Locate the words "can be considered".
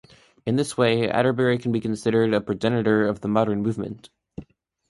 1.59-2.33